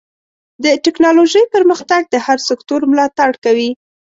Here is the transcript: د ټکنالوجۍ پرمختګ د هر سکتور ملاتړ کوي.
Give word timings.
د 0.63 0.65
ټکنالوجۍ 0.85 1.43
پرمختګ 1.55 2.01
د 2.09 2.15
هر 2.25 2.37
سکتور 2.49 2.81
ملاتړ 2.91 3.29
کوي. 3.43 3.69